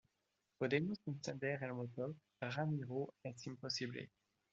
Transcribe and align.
podemos 0.57 0.97
encender 1.05 1.61
el 1.63 1.73
motor. 1.75 2.15
ramiro, 2.39 3.13
es 3.21 3.45
imposible. 3.45 4.09